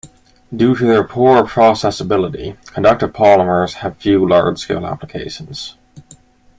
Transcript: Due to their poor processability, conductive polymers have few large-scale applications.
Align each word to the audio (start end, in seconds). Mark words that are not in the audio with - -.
Due 0.55 0.75
to 0.75 0.83
their 0.85 1.03
poor 1.03 1.43
processability, 1.43 2.57
conductive 2.73 3.13
polymers 3.13 3.73
have 3.73 3.97
few 3.97 4.27
large-scale 4.27 4.83
applications. 4.83 5.75